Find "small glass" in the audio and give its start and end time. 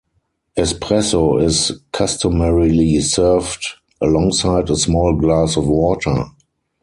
4.75-5.57